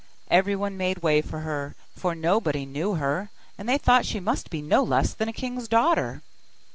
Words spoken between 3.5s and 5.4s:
and they thought she could be no less than a